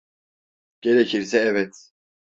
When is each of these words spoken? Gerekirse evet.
Gerekirse 0.81 1.37
evet. 1.37 1.91